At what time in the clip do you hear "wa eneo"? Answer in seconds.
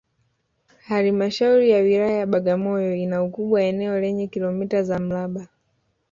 3.59-3.99